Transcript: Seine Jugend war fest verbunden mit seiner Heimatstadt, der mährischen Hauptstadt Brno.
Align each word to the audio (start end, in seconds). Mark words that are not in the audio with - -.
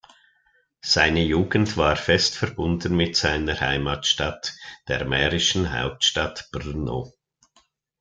Seine 0.83 1.21
Jugend 1.21 1.77
war 1.77 1.95
fest 1.95 2.35
verbunden 2.35 2.95
mit 2.95 3.15
seiner 3.15 3.59
Heimatstadt, 3.61 4.55
der 4.87 5.05
mährischen 5.05 5.77
Hauptstadt 5.79 6.49
Brno. 6.51 7.13